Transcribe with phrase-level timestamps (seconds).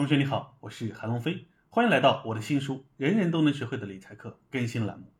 [0.00, 5.12] 同学你好，我是韩龙飞，欢迎来到我的新书《人人都能学会的理财课》更新栏目。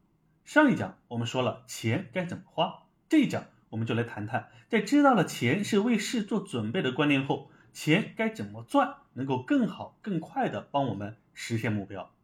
[0.46, 12.14] 上一讲我们说了钱该怎么花，这一讲我们就来谈谈，在知道了钱是为事做准备的观念后，钱该怎么赚，能够更好、更快的帮我们实现目标。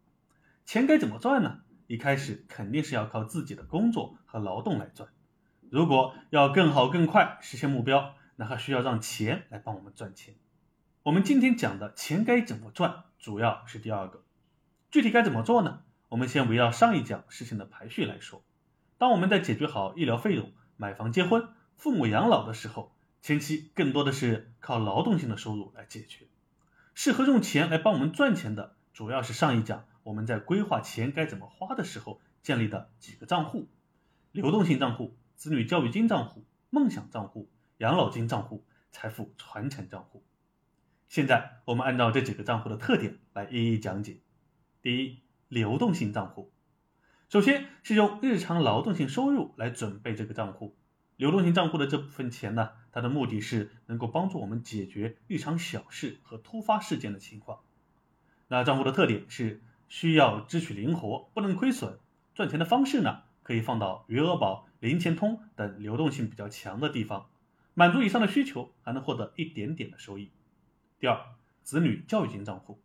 [0.65, 1.61] 钱该怎么赚呢？
[1.89, 5.11] 一开始肯定是要靠自己的工作和劳动来赚。
[5.69, 10.37] 如果要更好、更快实现目标，那还需要让钱来帮我们赚钱。
[11.07, 14.25] 我们今天讲的钱该怎么赚，主要是第二个。
[14.91, 15.85] 具体该怎么做呢？
[16.09, 18.43] 我们先围绕上一讲事情的排序来说。
[18.99, 26.27] 当我们在解决好医疗费用、买房、结婚、父母养老的时候，前期更多的是靠劳动性的收入来解决。
[26.93, 33.69] 适合用钱来帮我们赚钱的，主要是上一讲我们在规划钱该怎么花的时候建立的几个账户：
[34.33, 37.49] 流动性账户、子女教育金账户、梦想账户、
[37.79, 40.25] 养老金账户、财富传承账户。
[41.09, 44.19] 现在我们按照这几个账户的特点来一一讲解。
[44.83, 46.53] 第一，流动性账户，
[47.29, 50.77] 首先是用日常劳动性收入来准备这个账户。
[51.17, 57.61] 流动性账户的这部分钱呢，它的目的是能够帮助我们解决日常小事和突发事件的情况。
[58.49, 61.99] 那账户的特点是需要支取灵活，不能亏损。
[62.35, 67.31] 赚钱的方式呢，可以放到余额宝、零钱通等流动性比较强的地方，
[67.73, 70.31] 满足以上的需求，还能获得一点点的收益。
[70.99, 71.27] 第二，
[71.63, 72.81] 子女教育金账户，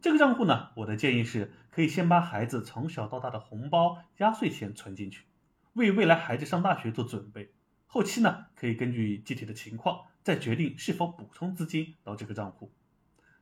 [0.00, 5.24] 这个账户呢，我的建议是可以先把孩子从小到大的红包、压岁钱存进去，
[5.72, 7.52] 为未来孩子上大学做准备。
[7.88, 12.70] 后期呢，可以根据具体的情况再决定是否补充资金到这个账户。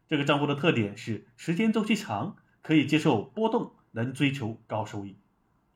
[0.08, 5.18] 这个账户的特点是时间周期长，可以接受波动，能追求高收益。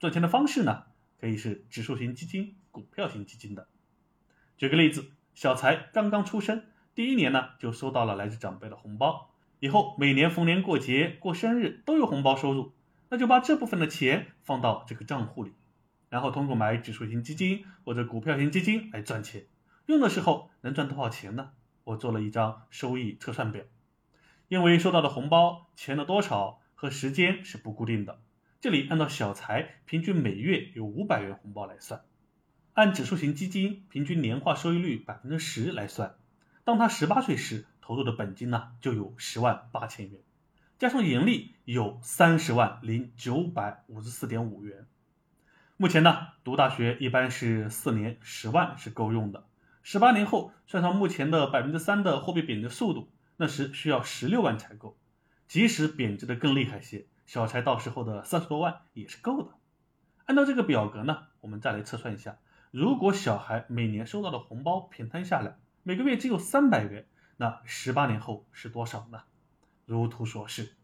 [0.00, 0.84] 赚钱的方式呢，
[1.20, 3.68] 可以是指数型基金、股票型基金的。
[4.56, 6.64] 举个例子，小财刚刚出生。
[6.94, 12.74] 第一年呢，就收到了来自长辈的红包，以后每年逢年过节、过生日都有红包收入，
[13.08, 15.54] 那就把这部分的钱放到这个账户里，
[16.10, 19.46] 然后通过买指数型基金或者股票型基金来赚钱。
[19.86, 21.52] 用的时候能赚多少钱呢？
[21.84, 23.64] 我做了一张收益测算表，
[24.48, 28.20] 因为收到的红包钱的多少和时间是不固定的，
[28.60, 32.02] 这里按照小财平均每月有五百元红包来算，
[32.74, 36.16] 按指数型基金平均年化收益率百分之十来算。
[36.64, 40.20] 当他十八岁时，投入的本金呢就有十万八千元，
[40.78, 44.86] 加上盈利有三十万零九百五十四点五元。
[45.76, 49.44] 目前呢，读大学一般是四年，十万是够用的。
[49.82, 54.96] 十八年后，算上目前的百分之三的货币贬值速度，那时需要十六万才够。
[55.48, 59.50] 即使贬值的更厉害些，小柴到时候的三十多万也是够的。
[60.26, 62.38] 按照这个表格呢，我们再来测算一下，
[62.70, 65.56] 如果小孩每年收到的红包平摊下来。
[65.84, 67.06] 每个月只有三百元，
[67.36, 69.22] 那十八年后是多少呢？
[69.84, 70.74] 如图所示，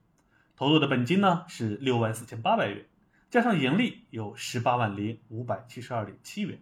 [0.56, 2.84] 投入的本金呢是六万四千八百元，
[3.30, 6.60] 加上盈利有十八万零五百七十二点七元。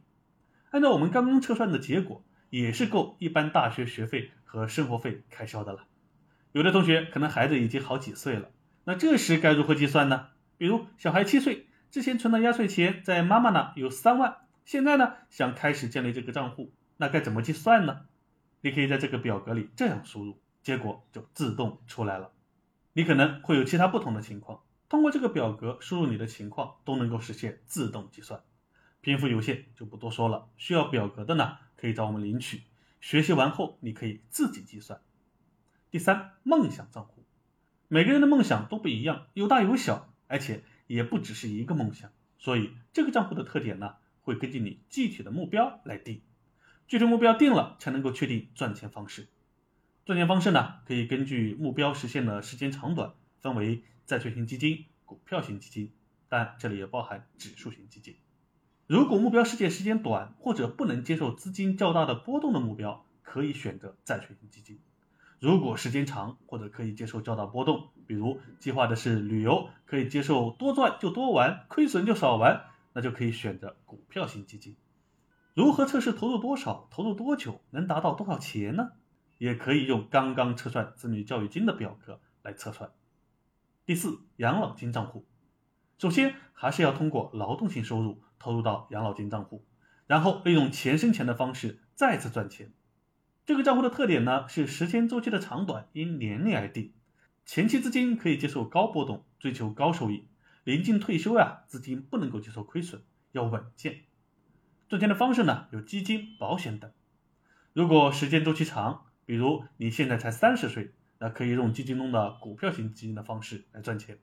[0.70, 5.86] 按照我们刚刚测算的结果，也是够一般大学学费和生活费开销的了。
[6.52, 8.50] 有的同学可能孩子已经好几岁了，
[8.84, 10.26] 那这时该如何计算呢？
[10.58, 14.36] 比如小孩七岁，之前存的压岁钱在妈妈那有三万，
[14.66, 18.02] 现在呢想开始建立这个账户，那该怎么计算呢？
[18.60, 22.32] 你可以在这个表格里这样输入，结果就自动出来了。
[22.92, 28.42] 你可能会有其他不同的情况，通过这个表格输入你的情况都能够实现自动计算。
[29.00, 32.62] 篇幅有限就不多说了，需要表格的呢可以找我们领取。
[33.00, 35.00] 学习完后你可以自己计算。
[35.90, 37.24] 第三，梦想账户，
[37.86, 46.22] 每个人的梦想都不一样，有大有小，而且也不只是一个梦想，所以这个账户的特点呢会根据你具体的目标来定。
[46.88, 49.28] 具体目标定了，才能够确定赚钱方式。
[50.04, 55.92] 赚钱方式呢，可以根据目标实现的时间长短，分为债券型基金、股票型基金，
[56.28, 58.14] 但这里也包含指数型基金。
[58.86, 64.78] 如果目标实现时间短，或者不能接受资金较大的波动的目标，可以选择债券型基金。
[65.40, 74.76] 如果时间长，或者可以接受较大波动，比如计划的是旅游，可以接受多赚就多玩，亏损就少玩，那就可以选择股票型基金。
[75.56, 78.90] 如何测试投入多少、投入多久能达到多少钱呢？
[79.38, 82.92] 也可以用刚刚测算子女教育金的表格来测算。
[83.86, 85.24] 第四，养老金账户，
[85.96, 89.64] 首先还是要通过劳动性收入投入到养老金账户，
[90.06, 92.74] 然后利用钱生钱的方式再次赚钱。
[93.46, 96.92] 这个账户的特点呢是时间周期的长短因年龄而定，
[97.46, 100.26] 前期资金可以接受高波动，追求高收益；
[100.64, 103.00] 临近退休呀，资金不能够接受亏损，
[103.32, 104.02] 要稳健。
[104.88, 106.92] 赚钱的方式呢，有基金、保险等。
[107.72, 114.18] 如果时间周期长，比如你现在才三十岁，那可以用基金中的股票型基金的方式来赚钱。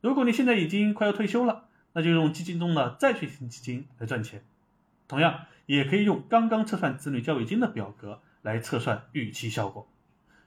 [0.00, 4.42] 如果你现在已经快要退休了，那就用基金中的债券型基金来赚钱。
[5.06, 9.90] 同样，也可以用刚刚测算子女教育金的表格来测算预期效果。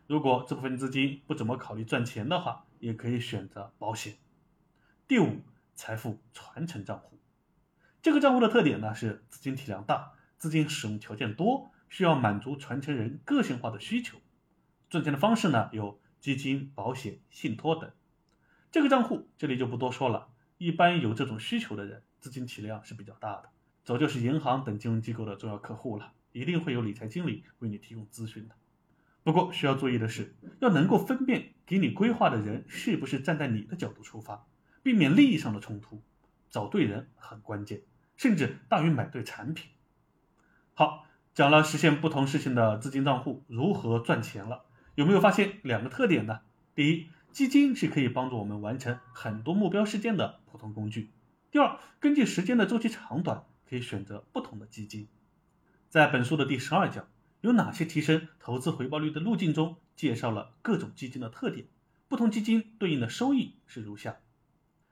[0.07, 4.15] 如果这部分资金不怎么考虑赚钱的话，也可以选择保险。
[5.07, 5.41] 第五，
[5.75, 7.19] 财富传承账户。
[8.01, 14.17] 这个账户的特点呢是资金体量大，资金使用条件多，需要满足传承人个性化的需求。
[14.89, 17.91] 赚钱的方式呢有基金、保险、信托等。
[18.71, 20.29] 这个账户这里就不多说了。
[20.57, 23.49] 一般有这种需求的人，资金体量是比较大的，
[23.83, 28.55] 早就是银行等金融机构的重要客户了，一定会有理财经理为你提供咨询的。
[29.23, 34.47] 不过需要注意的是，要能够分辨给你规划的人是不是站在你的角度出发，
[34.81, 36.01] 避免利益上的冲突，
[36.49, 37.81] 找对人很关键，
[38.21, 39.71] 甚至大于买对产品。
[40.75, 46.41] 好，讲了实现不同事情的资金账户如何赚钱了，有没有发现两个特点呢？
[46.75, 47.07] 第一。
[47.31, 51.09] 基金是可以帮助我们完成很多目标事件的普通工具。
[51.49, 55.07] 第二，根据时间的周期长短，可以选择不同的基金。
[55.87, 57.07] 在本书的第十二讲，
[57.39, 61.65] 有哪些提升投资回报率的路径中，介绍了各种基金的特点，
[62.09, 64.17] 不同基金对应的收益是如下：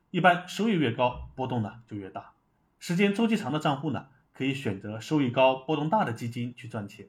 [0.09, 2.31] 一般收益越高，波动呢就越大。
[2.79, 7.07] 时间周期长的账户呢，可以选择收益高、波动大的基金去赚钱；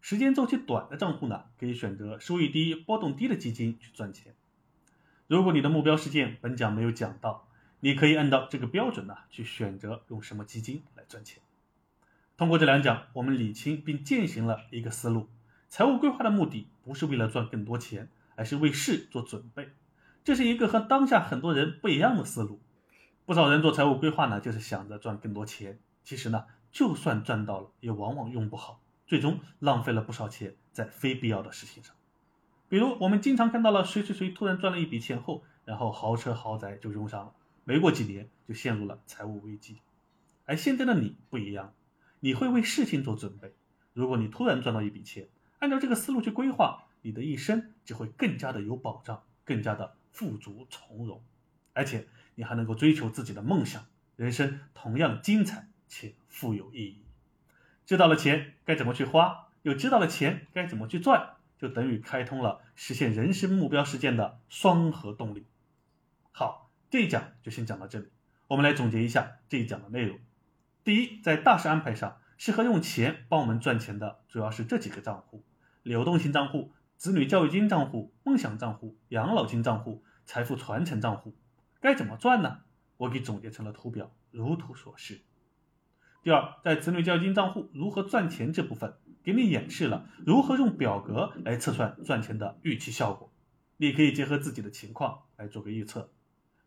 [0.00, 4.34] 时间周期短的账户呢，可以选择收益低、波动低的基金去赚钱。
[5.28, 11.40] 如果你的目标事件本讲没有讲到，你可以按照这个标准呢去选择用什么基金来赚钱。
[12.36, 15.28] 通过这两讲，我们理清并践行了一个思路：
[15.68, 19.68] 财务规划的目的不是为了赚更多钱，而是为事做准备。
[20.24, 22.58] 这是一个和当下很多人不一样的思路。
[23.26, 31.96] 不少人做财务规划呢，就是想着赚更多钱，其实呢，就算赚到了，也往往用不好，最终浪费了不少钱在非必要的事情上。
[32.68, 37.32] 比如，我们经常看到了谁谁谁突然赚了一笔钱后，然后豪车豪宅就用上了，
[37.64, 39.78] 没过几年就陷入了财务危机。
[40.44, 41.72] 而现在的你不一样，
[42.20, 43.54] 你会为事情做准备。
[43.94, 45.28] 如果你突然赚到一笔钱，
[45.60, 51.22] 按照这个思路去规划，你的一生就会更加的有保障，更加的富足从容，
[51.72, 53.84] 而且你还能够追求自己的梦想，
[54.16, 57.04] 人生同样精彩且富有意义。
[57.86, 61.30] 知道了钱该怎么去花，又知道了钱该怎么去赚。
[61.56, 65.46] 就等于开通了实现人生目标实践的双核动力。
[66.32, 68.08] 好，这一讲就先讲到这里。
[68.48, 70.18] 我们来总结一下这一讲的内容。
[70.82, 75.42] 第一，在大势安排上，适合用钱帮我们赚钱的主要是这几个账户：
[75.82, 81.34] 流动性账户、子女教育金账户、梦想账户、养老金账户、财富传承账户。
[81.84, 82.60] 该怎么赚呢？
[82.96, 85.20] 我给总结成了图表，如图所示。
[86.22, 88.96] 第二，在子女教育金账户如何赚钱这部分。
[89.22, 93.30] 给你演示了如何用表格来测算赚钱的预期效果，
[93.76, 96.10] 你可以结合自己的情况来做个预测。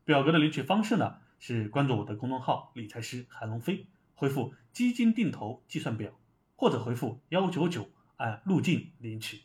[0.06, 6.12] 表格的领取方式呢是关注我的公众号理财师韩龙飞，回复基金定投计算表，
[6.56, 9.42] 或者回复幺九九按路径领取。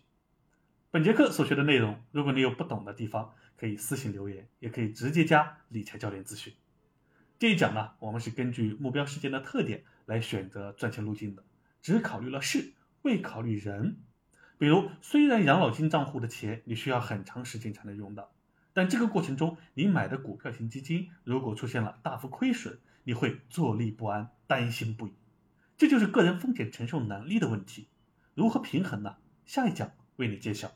[0.91, 3.33] 本节课所学的内容，如果你有不懂的地方，
[3.63, 6.53] 可以私信留言，也可以直接加理财教练咨询。
[7.39, 11.45] 这一讲呢，我们是根据目标事件的特点来选择赚钱路径的，
[11.81, 12.73] 只考虑了事。
[13.03, 13.99] 未考虑人，
[14.59, 18.33] 比如虽然养老金账户的钱你需要很长时间才能用到，
[18.73, 25.13] 但这个过程中你买的股票型基金如果出现了大幅亏损，你会坐立不安、担心不已。
[25.79, 27.87] 这就是个人风险承受能力的问题，
[28.35, 29.19] 如何平衡呢？
[29.47, 30.73] 下一讲为你揭晓。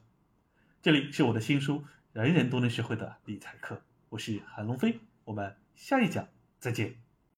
[0.82, 1.78] 这里是我的新书
[2.24, 3.74] 《人人都能学会的理财课》，
[4.08, 6.26] 我是韩龙飞，我们下一讲
[6.58, 7.05] 再见。